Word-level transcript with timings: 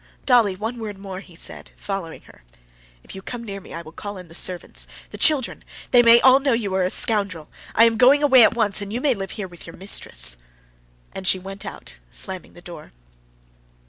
"Dolly, 0.25 0.55
one 0.55 0.79
word 0.79 0.97
more," 0.97 1.19
he 1.19 1.35
said, 1.35 1.69
following 1.77 2.21
her. 2.21 2.41
"If 3.03 3.13
you 3.13 3.21
come 3.21 3.43
near 3.43 3.61
me, 3.61 3.71
I 3.71 3.83
will 3.83 3.91
call 3.91 4.17
in 4.17 4.29
the 4.29 4.33
servants, 4.33 4.87
the 5.11 5.17
children! 5.19 5.63
They 5.91 6.01
may 6.01 6.19
all 6.21 6.39
know 6.39 6.53
you 6.53 6.73
are 6.73 6.81
a 6.81 6.89
scoundrel! 6.89 7.49
I 7.75 7.83
am 7.83 7.97
going 7.97 8.23
away 8.23 8.41
at 8.43 8.55
once, 8.55 8.81
and 8.81 8.91
you 8.91 8.99
may 8.99 9.13
live 9.13 9.29
here 9.37 9.47
with 9.47 9.67
your 9.67 9.77
mistress!" 9.77 10.37
And 11.13 11.27
she 11.27 11.37
went 11.37 11.67
out, 11.67 11.99
slamming 12.09 12.53
the 12.53 12.63
door. 12.63 12.93